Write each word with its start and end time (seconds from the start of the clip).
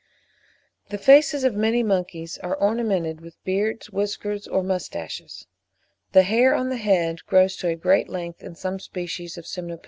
The 0.89 0.97
faces 0.97 1.43
of 1.43 1.53
many 1.53 1.83
monkeys 1.83 2.39
are 2.39 2.55
ornamented 2.55 3.21
with 3.21 3.35
beards, 3.43 3.91
whiskers, 3.91 4.47
or 4.47 4.63
moustaches. 4.63 5.45
The 6.13 6.23
hair 6.23 6.55
on 6.55 6.69
the 6.69 6.77
head 6.77 7.23
grows 7.27 7.55
to 7.57 7.67
a 7.67 7.75
great 7.75 8.09
length 8.09 8.41
in 8.41 8.55
some 8.55 8.79
species 8.79 9.37
of 9.37 9.45
Semnopithecus 9.45 9.77
(6. 9.79 9.79